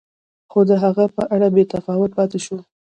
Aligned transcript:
خو 0.51 0.59
د 0.69 0.71
هغه 0.83 1.05
په 1.15 1.23
اړه 1.33 1.47
بې 1.55 1.63
تفاوت 1.73 2.11
پاتې 2.17 2.39
شو. 2.45 2.57